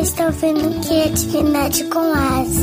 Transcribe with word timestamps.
está 0.00 0.26
ouvindo 0.26 0.80
Criatividade 0.80 1.84
com 1.84 1.98
As. 1.98 2.56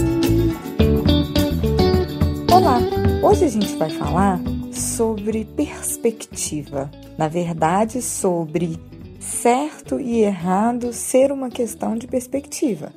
Olá! 2.51 2.79
Hoje 3.21 3.46
a 3.46 3.47
gente 3.47 3.75
vai 3.75 3.91
falar 3.91 4.39
sobre 4.71 5.46
perspectiva. 5.46 6.89
Na 7.15 7.28
verdade, 7.28 8.01
sobre 8.01 8.79
certo 9.19 9.99
e 9.99 10.21
errado 10.21 10.92
ser 10.92 11.31
uma 11.31 11.51
questão 11.51 11.96
de 11.96 12.08
perspectiva. 12.08 12.92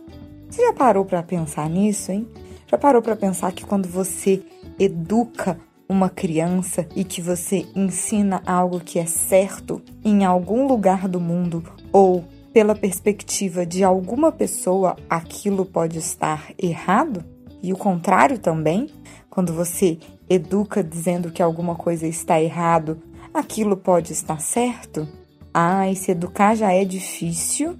Você 0.48 0.62
já 0.62 0.72
parou 0.72 1.04
para 1.04 1.22
pensar 1.22 1.68
nisso, 1.68 2.11
hein? 2.11 2.27
Já 2.66 2.79
parou 2.79 3.02
para 3.02 3.16
pensar 3.16 3.52
que 3.52 3.66
quando 3.66 3.91
você 3.91 4.43
educa 4.79 5.61
uma 5.86 6.09
criança 6.09 6.88
e 6.96 7.04
que 7.04 7.20
você 7.20 7.66
ensina 7.77 8.43
algo 8.46 8.80
que 8.80 8.98
é 8.98 9.04
certo 9.04 9.82
em 10.02 10.25
algum 10.25 10.66
lugar 10.66 11.06
do 11.06 11.20
mundo 11.20 11.62
ou 11.92 12.24
pela 12.52 12.74
perspectiva 12.74 13.64
de 13.64 13.84
alguma 13.84 14.32
pessoa, 14.32 14.96
aquilo 15.08 15.64
pode 15.64 15.98
estar 15.98 16.52
errado? 16.58 17.24
E 17.62 17.72
o 17.72 17.77
contrário 17.77 18.38
também, 18.38 18.88
quando 19.28 19.52
você 19.52 19.98
educa 20.28 20.82
dizendo 20.82 21.30
que 21.30 21.42
alguma 21.42 21.74
coisa 21.74 22.06
está 22.06 22.41
errado, 22.41 23.00
aquilo 23.32 23.77
pode 23.77 24.12
estar 24.12 24.41
certo? 24.41 25.06
Ah, 25.52 25.91
e 25.91 25.96
se 25.96 26.12
educar 26.12 26.55
já 26.55 26.72
é 26.72 26.84
difícil, 26.84 27.77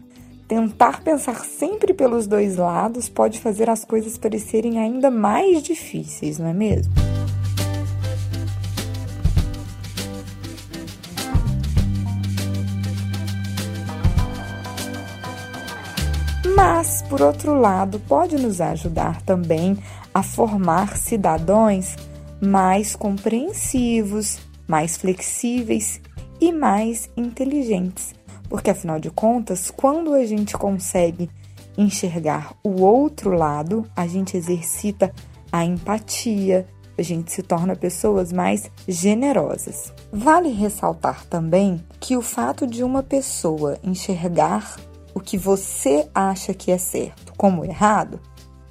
tentar 0.47 1.03
pensar 1.03 1.45
sempre 1.45 1.95
pelos 1.95 2.27
dois 2.27 2.57
lados 2.57 3.09
pode 3.09 3.39
fazer 3.39 3.71
as 3.71 3.85
coisas 3.85 4.19
parecerem 4.19 4.79
ainda 4.79 5.11
mais 5.11 5.63
difíceis, 5.63 6.39
não 6.39 6.49
é 6.49 6.53
mesmo? 6.53 6.93
Mas, 16.63 17.01
por 17.01 17.23
outro 17.23 17.55
lado, 17.55 17.99
pode 18.01 18.37
nos 18.37 18.61
ajudar 18.61 19.23
também 19.23 19.79
a 20.13 20.23
formar 20.23 20.95
cidadãos 20.95 21.97
mais 22.39 22.95
compreensivos, 22.95 24.39
mais 24.69 24.99
flexíveis 24.99 26.03
e 26.39 26.53
mais 26.53 27.09
inteligentes. 27.17 28.15
Porque, 28.47 28.69
afinal 28.69 29.01
de 29.01 29.11
contas, 29.11 29.71
quando 29.71 30.13
a 30.13 30.23
gente 30.27 30.53
consegue 30.53 31.31
enxergar 31.79 32.53
o 32.63 32.83
outro 32.83 33.31
lado, 33.31 33.87
a 33.97 34.07
gente 34.07 34.37
exercita 34.37 35.15
a 35.51 35.65
empatia, 35.65 36.67
a 36.99 37.01
gente 37.01 37.33
se 37.33 37.43
torna 37.43 37.75
pessoas 37.75 38.35
mais 38.35 38.71
generosas. 38.87 39.95
Vale 40.13 40.51
ressaltar 40.51 41.25
também 41.25 41.83
que 41.99 42.19
o 42.19 42.21
fato 42.21 42.67
de 42.67 42.85
uma 42.85 43.03
pessoa 43.03 43.79
enxergar 43.83 44.77
o 45.15 45.21
que 45.21 45.37
você 45.37 46.09
acha 46.15 46.55
que 46.55 46.71
é 46.71 46.79
certo 46.79 47.33
como 47.37 47.65
errado, 47.65 48.21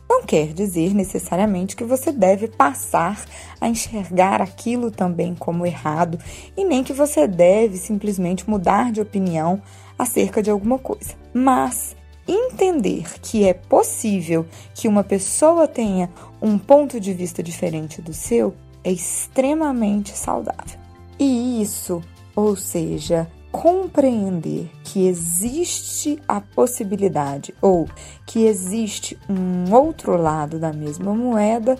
não 0.09 0.23
quer 0.23 0.53
dizer 0.53 0.93
necessariamente 0.93 1.75
que 1.75 1.83
você 1.83 2.11
deve 2.11 2.47
passar 2.47 3.23
a 3.61 3.69
enxergar 3.69 4.41
aquilo 4.41 4.89
também 4.89 5.35
como 5.35 5.65
errado 5.65 6.17
e 6.57 6.65
nem 6.65 6.83
que 6.83 6.93
você 6.93 7.27
deve 7.27 7.77
simplesmente 7.77 8.49
mudar 8.49 8.91
de 8.91 8.99
opinião 8.99 9.61
acerca 9.97 10.41
de 10.41 10.49
alguma 10.49 10.79
coisa. 10.79 11.13
Mas 11.33 11.95
entender 12.27 13.19
que 13.21 13.47
é 13.47 13.53
possível 13.53 14.45
que 14.73 14.87
uma 14.87 15.03
pessoa 15.03 15.67
tenha 15.67 16.09
um 16.41 16.57
ponto 16.57 16.99
de 16.99 17.13
vista 17.13 17.43
diferente 17.43 18.01
do 18.01 18.13
seu 18.13 18.55
é 18.83 18.91
extremamente 18.91 20.17
saudável. 20.17 20.79
E 21.19 21.61
isso, 21.61 22.01
ou 22.35 22.55
seja, 22.55 23.29
compreender 23.51 24.69
que 24.83 25.07
existe 25.07 26.21
a 26.27 26.39
possibilidade 26.39 27.53
ou 27.61 27.87
que 28.25 28.45
existe 28.45 29.17
um 29.29 29.73
outro 29.73 30.15
lado 30.15 30.59
da 30.59 30.71
mesma 30.71 31.13
moeda 31.13 31.77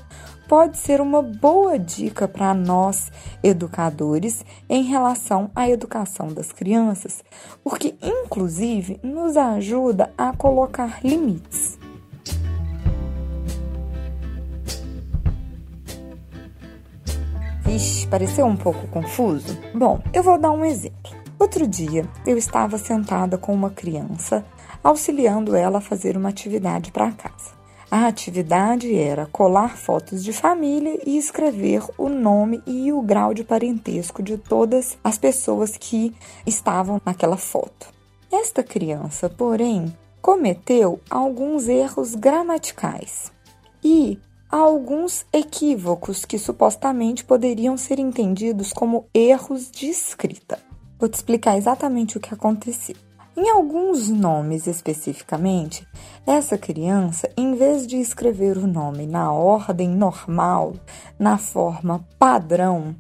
pode 0.48 0.78
ser 0.78 1.00
uma 1.00 1.22
boa 1.22 1.78
dica 1.78 2.28
para 2.28 2.56
nós 2.56 3.12
educadores 3.44 4.44
em 4.68 4.82
relação 4.82 5.52
à 5.56 5.70
educação 5.70 6.34
das 6.34 6.52
crianças, 6.52 7.24
porque 7.64 7.96
inclusive 8.02 9.00
nos 9.04 9.38
ajuda 9.38 10.12
a 10.18 10.36
colocar 10.36 11.00
limites. 11.04 11.78
Vixe, 17.62 18.08
pareceu 18.08 18.48
um 18.48 18.58
pouco 18.58 18.88
confuso? 18.88 19.56
Bom, 19.76 20.02
eu 20.12 20.24
vou 20.24 20.40
dar 20.40 20.52
um 20.52 20.66
exemplo. 20.66 21.19
Outro 21.40 21.66
dia, 21.66 22.06
eu 22.28 22.38
estava 22.38 22.78
sentada 22.78 23.38
com 23.38 23.54
uma 23.54 23.70
criança, 23.70 24.46
auxiliando 24.84 25.56
ela 25.56 25.78
a 25.78 25.82
fazer 25.82 26.18
uma 26.18 26.28
atividade 26.28 26.92
para 26.92 27.14
casa. 27.14 27.58
A 27.90 28.08
atividade 28.08 28.94
era 28.94 29.26
colar 29.26 29.78
fotos 29.78 30.22
de 30.22 30.34
família 30.34 31.00
e 31.08 31.18
escrever 31.18 31.82
o 31.98 32.10
nome 32.10 32.62
e 32.68 32.92
o 32.92 33.02
grau 33.02 33.34
de 33.34 33.46
parentesco 33.46 34.22
de 34.22 34.38
todas 34.38 34.98
as 35.02 35.18
pessoas 35.18 35.78
que 35.78 36.14
estavam 36.46 37.02
naquela 37.06 37.38
foto. 37.38 37.88
Esta 38.30 38.62
criança, 38.62 39.30
porém, 39.30 39.96
cometeu 40.22 41.00
alguns 41.10 41.70
erros 41.70 42.16
gramaticais 42.16 43.32
e 43.82 44.20
alguns 44.52 45.26
equívocos 45.32 46.26
que 46.26 46.38
supostamente 46.38 47.24
poderiam 47.24 47.78
ser 47.78 47.98
entendidos 47.98 48.74
como 48.74 49.06
erros 49.14 49.72
de 49.72 49.88
escrita. 49.88 50.69
Vou 51.00 51.08
te 51.08 51.14
explicar 51.14 51.58
exatamente 51.58 52.18
o 52.18 52.20
que 52.20 52.34
aconteceu. 52.34 52.96
Em 53.38 53.50
alguns 53.50 54.10
nomes 54.10 54.68
especificamente, 54.68 55.88
essa 56.28 56.58
criança, 56.58 57.32
em 57.38 57.56
vez 57.56 57.88
de 57.88 57.96
escrever 57.96 58.58
o 58.58 58.68
nome 58.68 59.08
na 59.08 59.32
ordem 59.32 59.88
normal, 59.88 60.74
na 61.18 61.38
forma 61.38 62.06
padrão, 62.20 62.94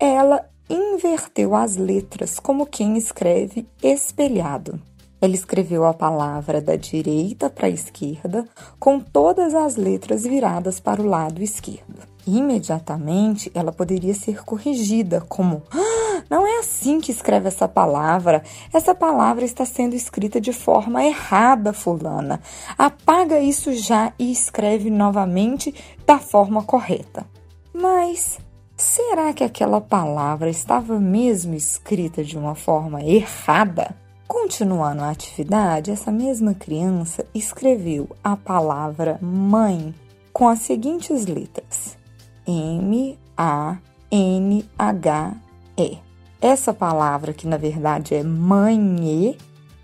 ela 0.00 0.48
inverteu 0.70 1.54
as 1.54 1.76
letras 1.76 2.38
como 2.38 2.64
quem 2.64 2.96
escreve 2.96 3.68
espelhado. 3.82 4.80
Ela 5.20 5.34
escreveu 5.34 5.84
a 5.84 5.92
palavra 5.92 6.62
da 6.62 6.76
direita 6.76 7.50
para 7.50 7.66
a 7.66 7.70
esquerda, 7.70 8.48
com 8.78 8.98
todas 8.98 9.54
as 9.54 9.76
letras 9.76 10.22
viradas 10.22 10.80
para 10.80 11.02
o 11.02 11.06
lado 11.06 11.42
esquerdo. 11.42 12.06
Imediatamente 12.26 13.52
ela 13.54 13.70
poderia 13.70 14.14
ser 14.14 14.44
corrigida, 14.44 15.20
como. 15.20 15.62
Ah, 15.70 15.93
não 16.34 16.44
é 16.44 16.58
assim 16.58 17.00
que 17.00 17.12
escreve 17.12 17.46
essa 17.46 17.68
palavra. 17.68 18.42
Essa 18.72 18.92
palavra 18.92 19.44
está 19.44 19.64
sendo 19.64 19.94
escrita 19.94 20.40
de 20.40 20.52
forma 20.52 21.04
errada, 21.04 21.72
Fulana. 21.72 22.40
Apaga 22.76 23.38
isso 23.38 23.72
já 23.72 24.12
e 24.18 24.32
escreve 24.32 24.90
novamente 24.90 25.72
da 26.04 26.18
forma 26.18 26.64
correta. 26.64 27.24
Mas 27.72 28.40
será 28.76 29.32
que 29.32 29.44
aquela 29.44 29.80
palavra 29.80 30.50
estava 30.50 30.98
mesmo 30.98 31.54
escrita 31.54 32.24
de 32.24 32.36
uma 32.36 32.56
forma 32.56 33.00
errada? 33.00 33.94
Continuando 34.26 35.04
a 35.04 35.10
atividade, 35.10 35.92
essa 35.92 36.10
mesma 36.10 36.52
criança 36.52 37.24
escreveu 37.32 38.08
a 38.24 38.36
palavra 38.36 39.20
mãe 39.22 39.94
com 40.32 40.48
as 40.48 40.58
seguintes 40.58 41.26
letras: 41.26 41.96
M, 42.44 43.16
A, 43.36 43.78
N, 44.10 44.68
H, 44.76 45.36
E. 45.78 45.98
Essa 46.44 46.74
palavra, 46.74 47.32
que 47.32 47.46
na 47.46 47.56
verdade 47.56 48.14
é 48.14 48.22
mãe, 48.22 49.34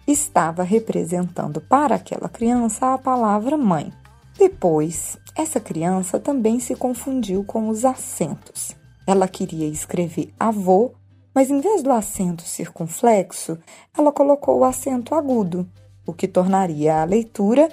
estava 0.07 0.63
representando 0.63 1.59
para 1.59 1.95
aquela 1.95 2.29
criança 2.29 2.93
a 2.93 2.99
palavra 2.99 3.57
mãe. 3.57 3.91
Depois, 4.37 5.17
essa 5.35 5.59
criança 5.59 6.21
também 6.21 6.61
se 6.61 6.75
confundiu 6.75 7.43
com 7.45 7.71
os 7.71 7.87
acentos. 7.87 8.77
Ela 9.07 9.27
queria 9.27 9.67
escrever 9.67 10.35
avô, 10.39 10.93
mas 11.35 11.49
em 11.49 11.63
vez 11.63 11.83
do 11.83 11.91
acento 11.91 12.43
circunflexo, 12.43 13.57
ela 13.97 14.13
colocou 14.13 14.59
o 14.59 14.65
acento 14.65 15.15
agudo, 15.15 15.67
o 16.07 16.13
que 16.13 16.29
tornaria 16.29 17.01
a 17.01 17.05
leitura 17.05 17.71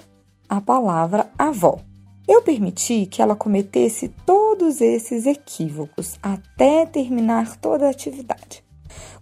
a 0.48 0.62
palavra 0.62 1.30
avó. 1.38 1.78
Eu 2.26 2.40
permiti 2.40 3.04
que 3.04 3.20
ela 3.20 3.36
cometesse 3.36 4.08
todos 4.24 4.80
esses 4.80 5.26
equívocos 5.26 6.18
até 6.22 6.86
terminar 6.86 7.54
toda 7.58 7.86
a 7.86 7.90
atividade. 7.90 8.66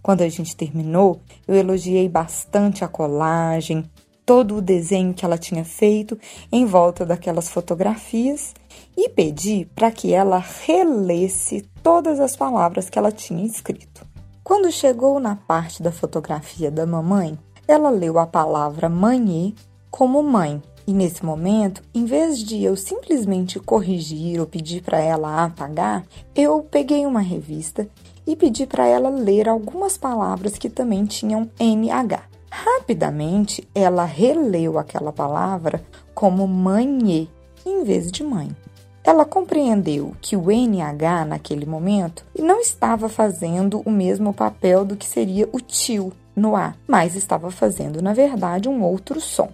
Quando 0.01 0.21
a 0.21 0.29
gente 0.29 0.55
terminou, 0.55 1.21
eu 1.47 1.55
elogiei 1.55 2.07
bastante 2.07 2.83
a 2.83 2.87
colagem, 2.87 3.83
todo 4.25 4.57
o 4.57 4.61
desenho 4.61 5.13
que 5.13 5.23
ela 5.23 5.37
tinha 5.37 5.63
feito 5.63 6.19
em 6.51 6.65
volta 6.65 7.05
daquelas 7.05 7.47
fotografias 7.47 8.53
e 8.95 9.07
pedi 9.07 9.65
para 9.73 9.89
que 9.89 10.13
ela 10.13 10.43
relesse 10.65 11.61
todas 11.81 12.19
as 12.19 12.35
palavras 12.35 12.89
que 12.89 12.99
ela 12.99 13.11
tinha 13.11 13.45
escrito. 13.45 14.05
Quando 14.43 14.71
chegou 14.71 15.19
na 15.19 15.35
parte 15.35 15.81
da 15.81 15.91
fotografia 15.91 16.69
da 16.69 16.85
mamãe, 16.85 17.37
ela 17.67 17.89
leu 17.89 18.19
a 18.19 18.27
palavra 18.27 18.89
mãe 18.89 19.55
como 19.89 20.21
mãe. 20.21 20.61
E 20.87 20.93
nesse 20.93 21.25
momento, 21.25 21.83
em 21.93 22.05
vez 22.05 22.39
de 22.39 22.63
eu 22.63 22.77
simplesmente 22.77 23.59
corrigir 23.59 24.39
ou 24.39 24.47
pedir 24.47 24.81
para 24.81 24.97
ela 24.97 25.43
apagar, 25.43 26.05
eu 26.33 26.61
peguei 26.63 27.05
uma 27.05 27.19
revista 27.19 27.89
e 28.25 28.37
pedi 28.37 28.65
para 28.65 28.87
ela 28.87 29.09
ler 29.09 29.49
algumas 29.49 29.97
palavras 29.97 30.57
que 30.57 30.69
também 30.69 31.03
tinham 31.03 31.49
NH. 31.59 32.21
Rapidamente, 32.49 33.67
ela 33.75 34.05
releu 34.05 34.79
aquela 34.79 35.11
palavra 35.11 35.83
como 36.15 36.47
manhê 36.47 37.27
em 37.65 37.83
vez 37.83 38.09
de 38.09 38.23
mãe. 38.23 38.55
Ela 39.03 39.25
compreendeu 39.25 40.15
que 40.21 40.37
o 40.37 40.49
NH 40.49 41.25
naquele 41.27 41.65
momento 41.65 42.25
não 42.39 42.61
estava 42.61 43.09
fazendo 43.09 43.81
o 43.85 43.91
mesmo 43.91 44.33
papel 44.33 44.85
do 44.85 44.95
que 44.95 45.05
seria 45.05 45.49
o 45.51 45.59
tio 45.59 46.13
no 46.33 46.55
A, 46.55 46.75
mas 46.87 47.15
estava 47.15 47.51
fazendo, 47.51 48.01
na 48.01 48.13
verdade, 48.13 48.69
um 48.69 48.83
outro 48.83 49.19
som. 49.19 49.49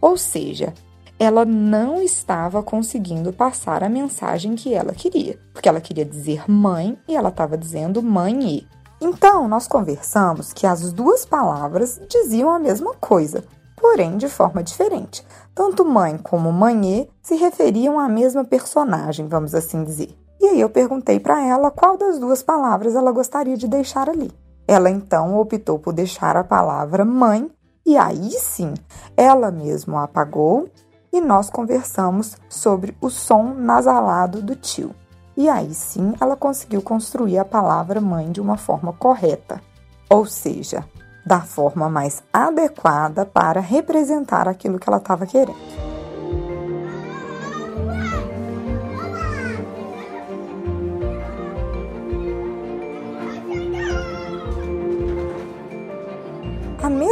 Ou 0.00 0.16
seja, 0.16 0.72
ela 1.18 1.44
não 1.44 2.02
estava 2.02 2.62
conseguindo 2.62 3.32
passar 3.32 3.82
a 3.82 3.88
mensagem 3.88 4.54
que 4.54 4.74
ela 4.74 4.92
queria, 4.92 5.38
porque 5.52 5.68
ela 5.68 5.80
queria 5.80 6.04
dizer 6.04 6.50
mãe 6.50 6.98
e 7.08 7.16
ela 7.16 7.30
estava 7.30 7.56
dizendo 7.56 8.02
mãe. 8.02 8.66
Então, 9.00 9.48
nós 9.48 9.66
conversamos 9.66 10.52
que 10.52 10.66
as 10.66 10.92
duas 10.92 11.24
palavras 11.24 12.00
diziam 12.08 12.50
a 12.50 12.58
mesma 12.58 12.94
coisa, 12.94 13.44
porém 13.76 14.16
de 14.16 14.28
forma 14.28 14.62
diferente. 14.62 15.26
Tanto 15.54 15.84
mãe 15.84 16.18
como 16.18 16.52
manhê 16.52 17.08
se 17.22 17.34
referiam 17.34 17.98
à 17.98 18.08
mesma 18.08 18.44
personagem, 18.44 19.26
vamos 19.26 19.54
assim 19.54 19.84
dizer. 19.84 20.14
E 20.40 20.46
aí 20.46 20.60
eu 20.60 20.68
perguntei 20.68 21.18
para 21.18 21.42
ela 21.42 21.70
qual 21.70 21.96
das 21.96 22.18
duas 22.18 22.42
palavras 22.42 22.94
ela 22.94 23.10
gostaria 23.10 23.56
de 23.56 23.66
deixar 23.66 24.08
ali. 24.08 24.30
Ela 24.68 24.90
então 24.90 25.38
optou 25.38 25.78
por 25.78 25.92
deixar 25.92 26.36
a 26.36 26.44
palavra 26.44 27.04
mãe 27.04 27.50
e 27.86 27.96
aí 27.96 28.32
sim, 28.32 28.74
ela 29.16 29.52
mesma 29.52 30.02
apagou 30.02 30.68
e 31.12 31.20
nós 31.20 31.48
conversamos 31.48 32.36
sobre 32.48 32.96
o 33.00 33.08
som 33.08 33.54
nasalado 33.54 34.42
do 34.42 34.56
tio. 34.56 34.92
E 35.36 35.48
aí 35.48 35.72
sim 35.72 36.12
ela 36.20 36.36
conseguiu 36.36 36.82
construir 36.82 37.38
a 37.38 37.44
palavra 37.44 38.00
mãe 38.00 38.32
de 38.32 38.40
uma 38.40 38.56
forma 38.56 38.92
correta, 38.92 39.62
ou 40.10 40.26
seja, 40.26 40.84
da 41.24 41.40
forma 41.40 41.88
mais 41.88 42.24
adequada 42.32 43.24
para 43.24 43.60
representar 43.60 44.48
aquilo 44.48 44.80
que 44.80 44.88
ela 44.88 44.98
estava 44.98 45.24
querendo. 45.24 45.85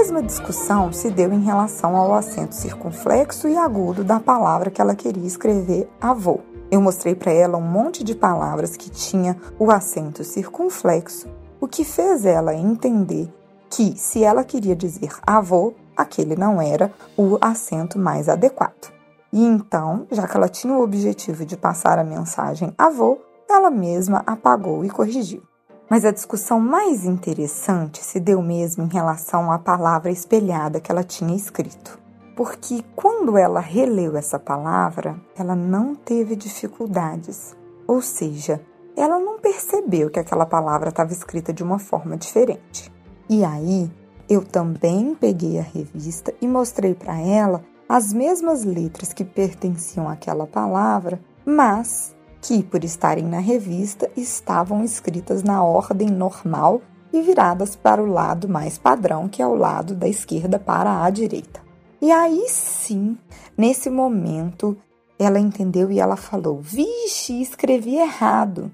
Mesma 0.04 0.22
discussão 0.22 0.92
se 0.92 1.10
deu 1.10 1.32
em 1.32 1.42
relação 1.42 1.96
ao 1.96 2.12
acento 2.12 2.54
circunflexo 2.54 3.48
e 3.48 3.56
agudo 3.56 4.04
da 4.04 4.20
palavra 4.20 4.70
que 4.70 4.78
ela 4.78 4.94
queria 4.94 5.26
escrever 5.26 5.88
avô. 5.98 6.40
Eu 6.70 6.82
mostrei 6.82 7.14
para 7.14 7.32
ela 7.32 7.56
um 7.56 7.62
monte 7.62 8.04
de 8.04 8.14
palavras 8.14 8.76
que 8.76 8.90
tinha 8.90 9.34
o 9.58 9.70
acento 9.70 10.22
circunflexo, 10.22 11.26
o 11.58 11.66
que 11.66 11.86
fez 11.86 12.26
ela 12.26 12.54
entender 12.54 13.32
que, 13.70 13.96
se 13.96 14.22
ela 14.22 14.44
queria 14.44 14.76
dizer 14.76 15.10
avô, 15.26 15.72
aquele 15.96 16.36
não 16.36 16.60
era 16.60 16.92
o 17.16 17.38
acento 17.40 17.98
mais 17.98 18.28
adequado. 18.28 18.92
E 19.32 19.42
então, 19.42 20.06
já 20.10 20.28
que 20.28 20.36
ela 20.36 20.50
tinha 20.50 20.74
o 20.74 20.82
objetivo 20.82 21.46
de 21.46 21.56
passar 21.56 21.98
a 21.98 22.04
mensagem 22.04 22.74
avô, 22.76 23.16
ela 23.48 23.70
mesma 23.70 24.22
apagou 24.26 24.84
e 24.84 24.90
corrigiu. 24.90 25.42
Mas 25.88 26.04
a 26.04 26.10
discussão 26.10 26.58
mais 26.58 27.04
interessante 27.04 28.02
se 28.02 28.19
deu 28.19 28.40
mesmo 28.40 28.84
em 28.84 28.92
relação 28.92 29.52
à 29.52 29.58
palavra 29.58 30.10
espelhada 30.10 30.81
que 30.81 30.90
ela 30.90 31.04
tinha 31.04 31.36
escrito. 31.36 31.98
Porque 32.36 32.82
quando 32.96 33.38
ela 33.38 33.60
releu 33.60 34.16
essa 34.16 34.38
palavra, 34.38 35.16
ela 35.36 35.54
não 35.54 35.94
teve 35.94 36.34
dificuldades. 36.34 37.56
Ou 37.86 38.02
seja, 38.02 38.60
ela 38.96 39.20
não 39.20 39.38
percebeu 39.38 40.10
que 40.10 40.19
aquela 40.19 40.46
palavra 40.46 40.88
estava 40.88 41.12
escrita 41.12 41.52
de 41.52 41.62
uma 41.62 41.78
forma 41.78 42.16
diferente. 42.16 42.92
E 43.28 43.44
aí, 43.44 43.90
eu 44.28 44.42
também 44.42 45.14
peguei 45.14 45.58
a 45.58 45.62
revista 45.62 46.34
e 46.40 46.48
mostrei 46.48 46.94
para 46.94 47.19
ela 47.19 47.62
as 47.88 48.12
mesmas 48.12 48.64
letras 48.64 49.12
que 49.12 49.25
pertenciam 49.25 50.08
àquela 50.08 50.46
palavra, 50.46 51.20
mas 51.44 52.13
que, 52.44 52.62
por 52.62 52.85
estarem 52.85 53.25
na 53.25 53.38
revista, 53.38 54.11
estavam 54.14 54.85
escritas 54.85 55.43
na 55.43 55.64
ordem 55.64 56.11
normal 56.11 56.82
e 57.11 57.23
viradas 57.23 57.75
para 57.75 58.02
o 58.02 58.06
lado 58.06 58.46
mais 58.46 58.76
padrão, 58.76 59.26
que 59.31 59.41
é 59.41 59.46
o 59.46 59.55
lado 59.55 59.94
da 59.94 60.06
esquerda 60.06 60.58
para 60.58 61.02
a 61.02 61.08
direita. 61.08 61.62
E 62.02 62.12
aí 62.12 62.44
sim, 62.49 63.17
nesse 63.56 63.88
momento, 63.88 64.76
ela 65.19 65.41
entendeu 65.41 65.91
e 65.91 65.99
ela 65.99 66.17
falou: 66.17 66.61
Vixe, 66.61 67.41
escrevi 67.41 67.96
errado. 67.96 68.70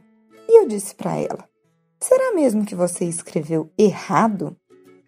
E 0.49 0.61
eu 0.61 0.67
disse 0.67 0.93
para 0.93 1.17
ela: 1.17 1.45
Será 2.01 2.35
mesmo 2.35 2.65
que 2.65 2.75
você 2.75 3.05
escreveu 3.05 3.71
errado? 3.79 4.57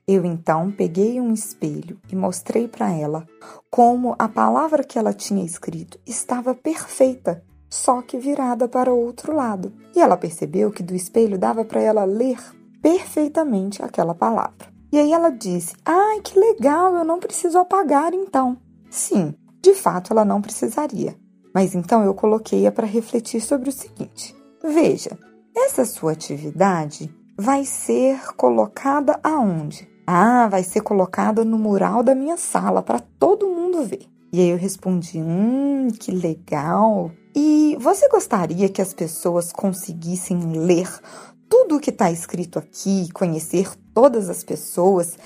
Eu 0.07 0.25
então 0.25 0.71
peguei 0.71 1.21
um 1.21 1.33
espelho 1.33 1.99
e 2.09 2.15
mostrei 2.15 2.69
para 2.69 2.93
ela 2.93 3.27
como 3.69 4.15
a 4.21 4.29
palavra 4.29 4.85
que 4.85 4.99
ela 4.99 5.13
tinha 5.13 5.45
escrito 5.45 5.99
estava 6.07 6.55
perfeita 6.55 7.43
só 7.73 8.03
que 8.03 8.19
virada 8.19 8.69
para 8.69 8.93
o 8.93 8.99
outro 8.99 9.35
lado. 9.35 9.73
E 9.97 10.01
ela 10.01 10.15
percebeu 10.15 10.71
que 10.71 10.83
do 10.83 10.95
espelho 10.95 11.39
dava 11.39 11.65
para 11.65 11.81
ela 11.81 12.05
ler 12.05 12.39
perfeitamente 12.83 13.83
aquela 13.83 14.15
palavra. 14.15 14.71
E 14.93 14.99
aí 14.99 15.11
ela 15.11 15.31
disse: 15.31 15.75
Ai, 15.83 16.21
que 16.21 16.39
legal, 16.39 16.95
eu 16.95 17.03
não 17.03 17.19
preciso 17.19 17.59
apagar 17.59 18.13
então. 18.13 18.59
Sim, 18.91 19.35
de 19.63 19.73
fato 19.73 20.13
ela 20.13 20.23
não 20.23 20.43
precisaria. 20.43 21.17
Mas 21.55 21.75
então 21.75 22.05
eu 22.05 22.13
coloquei-a 22.13 22.71
para 22.71 22.87
refletir 22.87 23.41
sobre 23.41 23.71
o 23.71 23.73
seguinte: 23.73 24.37
Veja, 24.63 25.19
essa 25.57 25.87
sua 25.87 26.13
atividade 26.13 27.11
vai 27.39 27.65
ser 27.65 28.35
colocada 28.37 29.19
aonde? 29.25 29.89
Ah, 30.07 30.47
vai 30.47 30.63
ser 30.63 30.83
colocada 30.83 31.43
no 31.43 31.59
mural 31.59 32.03
da 32.03 32.15
minha 32.15 32.37
sala 32.37 32.83
para 32.83 33.01
todo 33.01 33.49
mundo 33.49 33.83
ver. 33.83 34.07
E 34.31 34.41
aí 34.41 34.51
eu 34.51 34.59
respondi: 34.59 35.19
Hum, 35.19 35.89
que 35.99 36.13
legal! 36.13 37.11
E 37.35 37.77
você 37.81 38.09
gostaria 38.09 38.69
que 38.69 38.83
as 38.83 38.93
pessoas 38.93 39.53
conseguissem 39.53 40.39
ler 40.59 40.89
tudo 41.49 41.77
o 41.77 41.81
que 41.81 41.91
está 41.91 42.11
escrito 42.11 42.59
aqui, 42.59 43.11
conhecer 43.13 43.71
todas 43.95 44.29
as 44.29 44.43
pessoas, 44.43 45.17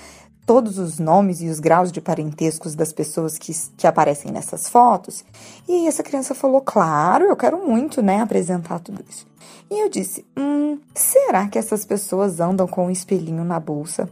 todos 0.45 0.77
os 0.77 0.99
nomes 0.99 1.41
e 1.41 1.49
os 1.49 1.59
graus 1.59 1.91
de 1.91 1.99
parentescos 1.99 2.73
das 2.75 2.93
pessoas 2.93 3.37
que, 3.37 3.53
que 3.75 3.85
aparecem 3.85 4.31
nessas 4.31 4.69
fotos? 4.69 5.23
E 5.67 5.87
essa 5.87 6.03
criança 6.03 6.33
falou: 6.33 6.61
Claro, 6.61 7.25
eu 7.25 7.35
quero 7.35 7.65
muito, 7.67 8.01
né, 8.01 8.21
apresentar 8.21 8.79
tudo 8.79 9.03
isso. 9.07 9.27
E 9.69 9.83
eu 9.83 9.89
disse: 9.89 10.25
Hum, 10.37 10.79
será 10.95 11.47
que 11.47 11.59
essas 11.59 11.83
pessoas 11.83 12.39
andam 12.39 12.67
com 12.67 12.87
um 12.87 12.91
espelhinho 12.91 13.43
na 13.43 13.59
bolsa? 13.59 14.09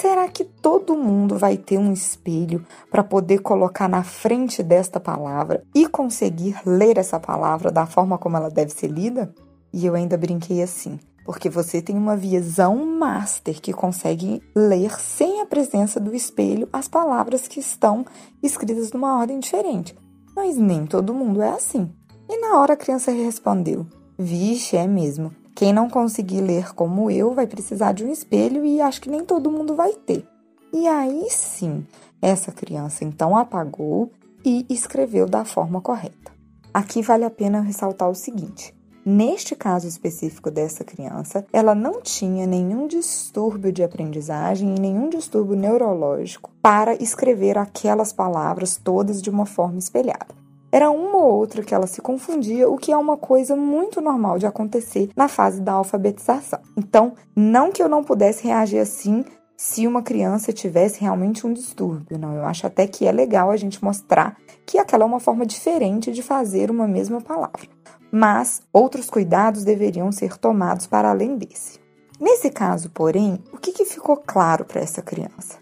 Será 0.00 0.28
que 0.28 0.44
todo 0.44 0.96
mundo 0.96 1.36
vai 1.36 1.56
ter 1.56 1.76
um 1.76 1.92
espelho 1.92 2.64
para 2.88 3.02
poder 3.02 3.40
colocar 3.40 3.88
na 3.88 4.04
frente 4.04 4.62
desta 4.62 5.00
palavra 5.00 5.64
e 5.74 5.88
conseguir 5.88 6.56
ler 6.64 6.98
essa 6.98 7.18
palavra 7.18 7.68
da 7.72 7.84
forma 7.84 8.16
como 8.16 8.36
ela 8.36 8.48
deve 8.48 8.70
ser 8.70 8.86
lida? 8.86 9.34
E 9.72 9.84
eu 9.84 9.96
ainda 9.96 10.16
brinquei 10.16 10.62
assim, 10.62 11.00
porque 11.24 11.50
você 11.50 11.82
tem 11.82 11.96
uma 11.96 12.16
visão 12.16 12.76
master 12.86 13.60
que 13.60 13.72
consegue 13.72 14.40
ler 14.54 14.92
sem 15.00 15.40
a 15.40 15.46
presença 15.46 15.98
do 15.98 16.14
espelho 16.14 16.68
as 16.72 16.86
palavras 16.86 17.48
que 17.48 17.58
estão 17.58 18.06
escritas 18.40 18.92
numa 18.92 19.18
ordem 19.18 19.40
diferente. 19.40 19.98
Mas 20.32 20.56
nem 20.56 20.86
todo 20.86 21.12
mundo 21.12 21.42
é 21.42 21.50
assim. 21.50 21.90
E 22.28 22.40
na 22.40 22.60
hora 22.60 22.74
a 22.74 22.76
criança 22.76 23.10
respondeu: 23.10 23.84
Vixe, 24.16 24.76
é 24.76 24.86
mesmo. 24.86 25.34
Quem 25.58 25.72
não 25.72 25.90
conseguir 25.90 26.40
ler 26.40 26.72
como 26.72 27.10
eu 27.10 27.34
vai 27.34 27.44
precisar 27.44 27.90
de 27.90 28.04
um 28.04 28.12
espelho 28.12 28.64
e 28.64 28.80
acho 28.80 29.00
que 29.00 29.10
nem 29.10 29.24
todo 29.24 29.50
mundo 29.50 29.74
vai 29.74 29.92
ter. 29.92 30.24
E 30.72 30.86
aí 30.86 31.26
sim, 31.30 31.84
essa 32.22 32.52
criança 32.52 33.02
então 33.02 33.36
apagou 33.36 34.08
e 34.44 34.64
escreveu 34.70 35.26
da 35.26 35.44
forma 35.44 35.80
correta. 35.80 36.30
Aqui 36.72 37.02
vale 37.02 37.24
a 37.24 37.30
pena 37.30 37.60
ressaltar 37.60 38.08
o 38.08 38.14
seguinte: 38.14 38.72
Neste 39.04 39.56
caso 39.56 39.88
específico 39.88 40.48
dessa 40.48 40.84
criança, 40.84 41.44
ela 41.52 41.74
não 41.74 42.00
tinha 42.00 42.46
nenhum 42.46 42.86
distúrbio 42.86 43.72
de 43.72 43.82
aprendizagem 43.82 44.76
e 44.76 44.80
nenhum 44.80 45.08
distúrbio 45.08 45.56
neurológico 45.56 46.52
para 46.62 46.94
escrever 47.02 47.58
aquelas 47.58 48.12
palavras 48.12 48.76
todas 48.76 49.20
de 49.20 49.28
uma 49.28 49.44
forma 49.44 49.80
espelhada. 49.80 50.38
Era 50.70 50.90
uma 50.90 51.16
ou 51.16 51.32
outra 51.34 51.62
que 51.62 51.74
ela 51.74 51.86
se 51.86 52.02
confundia, 52.02 52.68
o 52.68 52.76
que 52.76 52.92
é 52.92 52.96
uma 52.96 53.16
coisa 53.16 53.56
muito 53.56 54.00
normal 54.00 54.38
de 54.38 54.46
acontecer 54.46 55.10
na 55.16 55.26
fase 55.26 55.60
da 55.60 55.72
alfabetização. 55.72 56.60
Então, 56.76 57.14
não 57.34 57.72
que 57.72 57.82
eu 57.82 57.88
não 57.88 58.04
pudesse 58.04 58.46
reagir 58.46 58.80
assim 58.80 59.24
se 59.56 59.86
uma 59.86 60.02
criança 60.02 60.52
tivesse 60.52 61.00
realmente 61.00 61.46
um 61.46 61.52
distúrbio, 61.52 62.18
não. 62.18 62.34
Eu 62.34 62.44
acho 62.44 62.66
até 62.66 62.86
que 62.86 63.06
é 63.06 63.12
legal 63.12 63.50
a 63.50 63.56
gente 63.56 63.82
mostrar 63.82 64.36
que 64.64 64.78
aquela 64.78 65.02
é 65.02 65.06
uma 65.06 65.18
forma 65.18 65.44
diferente 65.44 66.12
de 66.12 66.22
fazer 66.22 66.70
uma 66.70 66.86
mesma 66.86 67.20
palavra. 67.20 67.66
Mas 68.12 68.62
outros 68.72 69.10
cuidados 69.10 69.64
deveriam 69.64 70.12
ser 70.12 70.36
tomados 70.38 70.86
para 70.86 71.10
além 71.10 71.36
desse. 71.36 71.80
Nesse 72.20 72.50
caso, 72.50 72.90
porém, 72.90 73.42
o 73.52 73.56
que, 73.56 73.72
que 73.72 73.84
ficou 73.84 74.16
claro 74.16 74.64
para 74.64 74.80
essa 74.80 75.02
criança? 75.02 75.58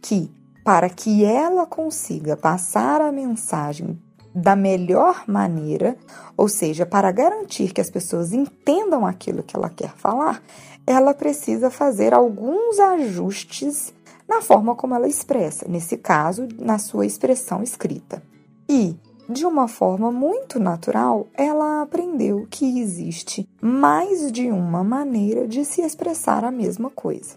Que 0.00 0.30
para 0.64 0.88
que 0.88 1.24
ela 1.24 1.66
consiga 1.66 2.36
passar 2.36 3.00
a 3.00 3.10
mensagem 3.10 4.00
da 4.34 4.54
melhor 4.54 5.24
maneira, 5.26 5.96
ou 6.36 6.48
seja, 6.48 6.86
para 6.86 7.10
garantir 7.10 7.72
que 7.72 7.80
as 7.80 7.90
pessoas 7.90 8.32
entendam 8.32 9.04
aquilo 9.06 9.42
que 9.42 9.56
ela 9.56 9.68
quer 9.68 9.90
falar, 9.96 10.42
ela 10.86 11.14
precisa 11.14 11.70
fazer 11.70 12.14
alguns 12.14 12.78
ajustes 12.78 13.92
na 14.28 14.40
forma 14.40 14.74
como 14.76 14.94
ela 14.94 15.08
expressa, 15.08 15.66
nesse 15.68 15.96
caso, 15.96 16.46
na 16.58 16.78
sua 16.78 17.04
expressão 17.04 17.62
escrita. 17.62 18.22
E, 18.68 18.96
de 19.28 19.44
uma 19.44 19.66
forma 19.66 20.12
muito 20.12 20.60
natural, 20.60 21.26
ela 21.34 21.82
aprendeu 21.82 22.46
que 22.48 22.80
existe 22.80 23.48
mais 23.60 24.30
de 24.30 24.50
uma 24.50 24.84
maneira 24.84 25.48
de 25.48 25.64
se 25.64 25.82
expressar 25.82 26.44
a 26.44 26.50
mesma 26.50 26.90
coisa. 26.90 27.34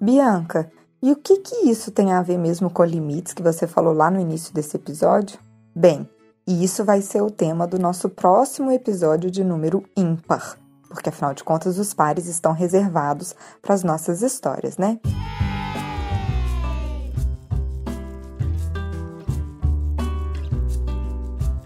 Bianca, 0.00 0.72
e 1.02 1.12
o 1.12 1.16
que, 1.16 1.38
que 1.38 1.70
isso 1.70 1.90
tem 1.90 2.12
a 2.12 2.22
ver 2.22 2.38
mesmo 2.38 2.70
com 2.70 2.84
limites 2.84 3.34
que 3.34 3.42
você 3.42 3.66
falou 3.66 3.92
lá 3.92 4.10
no 4.10 4.20
início 4.20 4.52
desse 4.54 4.76
episódio? 4.76 5.38
Bem, 5.74 6.08
isso 6.46 6.84
vai 6.84 7.02
ser 7.02 7.22
o 7.22 7.30
tema 7.30 7.66
do 7.66 7.78
nosso 7.78 8.08
próximo 8.08 8.70
episódio 8.70 9.30
de 9.30 9.44
número 9.44 9.84
ímpar, 9.96 10.56
porque 10.88 11.08
afinal 11.08 11.34
de 11.34 11.44
contas 11.44 11.78
os 11.78 11.94
pares 11.94 12.26
estão 12.26 12.52
reservados 12.52 13.34
para 13.62 13.74
as 13.74 13.84
nossas 13.84 14.22
histórias, 14.22 14.76
né? 14.76 14.98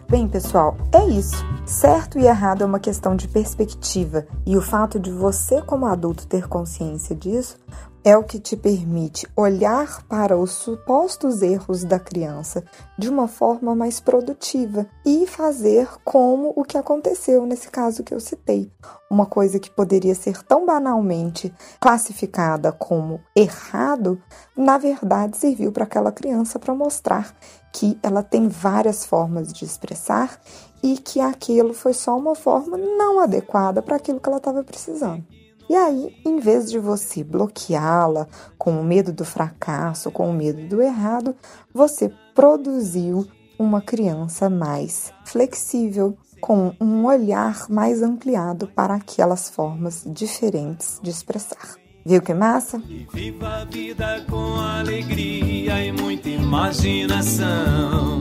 Bem, 0.08 0.28
pessoal, 0.28 0.76
é 0.92 1.04
isso. 1.06 1.44
Certo 1.66 2.18
e 2.18 2.26
errado 2.26 2.62
é 2.62 2.66
uma 2.66 2.78
questão 2.78 3.16
de 3.16 3.26
perspectiva, 3.26 4.26
e 4.46 4.56
o 4.56 4.60
fato 4.60 5.00
de 5.00 5.10
você, 5.10 5.62
como 5.62 5.86
adulto, 5.86 6.26
ter 6.26 6.46
consciência 6.46 7.16
disso 7.16 7.58
é 8.04 8.14
o 8.18 8.22
que 8.22 8.38
te 8.38 8.54
permite 8.54 9.26
olhar 9.34 10.02
para 10.02 10.36
os 10.36 10.50
supostos 10.50 11.40
erros 11.40 11.84
da 11.84 11.98
criança 11.98 12.62
de 12.98 13.08
uma 13.08 13.26
forma 13.26 13.74
mais 13.74 13.98
produtiva 13.98 14.86
e 15.06 15.26
fazer 15.26 15.88
como 16.04 16.52
o 16.54 16.62
que 16.62 16.76
aconteceu 16.76 17.46
nesse 17.46 17.70
caso 17.70 18.04
que 18.04 18.12
eu 18.12 18.20
citei. 18.20 18.70
Uma 19.10 19.24
coisa 19.24 19.58
que 19.58 19.70
poderia 19.70 20.14
ser 20.14 20.42
tão 20.42 20.66
banalmente 20.66 21.52
classificada 21.80 22.70
como 22.70 23.22
errado, 23.34 24.20
na 24.54 24.76
verdade 24.76 25.38
serviu 25.38 25.72
para 25.72 25.84
aquela 25.84 26.12
criança 26.12 26.58
para 26.58 26.74
mostrar 26.74 27.34
que 27.72 27.98
ela 28.02 28.22
tem 28.22 28.48
várias 28.48 29.06
formas 29.06 29.50
de 29.50 29.64
expressar 29.64 30.38
e 30.82 30.98
que 30.98 31.20
aquilo 31.20 31.72
foi 31.72 31.94
só 31.94 32.18
uma 32.18 32.34
forma 32.34 32.76
não 32.76 33.18
adequada 33.18 33.80
para 33.80 33.96
aquilo 33.96 34.20
que 34.20 34.28
ela 34.28 34.36
estava 34.36 34.62
precisando. 34.62 35.24
E 35.68 35.74
aí, 35.74 36.14
em 36.24 36.38
vez 36.38 36.70
de 36.70 36.78
você 36.78 37.24
bloqueá-la 37.24 38.26
com 38.58 38.80
o 38.80 38.84
medo 38.84 39.12
do 39.12 39.24
fracasso, 39.24 40.10
com 40.10 40.30
o 40.30 40.32
medo 40.32 40.66
do 40.68 40.82
errado, 40.82 41.34
você 41.72 42.12
produziu 42.34 43.26
uma 43.58 43.80
criança 43.80 44.50
mais 44.50 45.12
flexível, 45.24 46.16
com 46.40 46.74
um 46.78 47.06
olhar 47.06 47.66
mais 47.70 48.02
ampliado 48.02 48.66
para 48.68 48.96
aquelas 48.96 49.48
formas 49.48 50.02
diferentes 50.06 51.00
de 51.02 51.08
expressar. 51.10 51.76
Viu 52.04 52.20
que 52.20 52.34
massa? 52.34 52.82
E 52.86 53.06
viva 53.10 53.48
a 53.48 53.64
vida 53.64 54.22
com 54.28 54.60
alegria 54.60 55.82
e 55.82 55.90
muita 55.90 56.28
imaginação. 56.28 58.20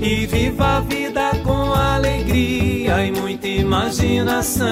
E 0.00 0.26
viva 0.26 0.76
a 0.76 0.80
vida 0.80 1.30
com 1.44 1.72
alegria 1.72 3.04
e 3.04 3.12
muita 3.12 3.48
imaginação. 3.48 4.68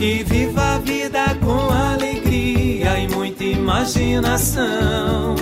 E 0.00 0.22
viva 0.24 0.76
a 0.76 0.78
vida 0.78 1.34
com 1.44 1.70
alegria 1.70 2.98
e 2.98 3.08
muita 3.08 3.44
imaginação. 3.44 5.34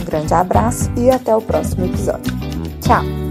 Um 0.00 0.04
grande 0.04 0.32
abraço 0.32 0.90
e 0.96 1.10
até 1.10 1.36
o 1.36 1.42
próximo 1.42 1.84
episódio. 1.84 2.32
Tchau! 2.80 3.27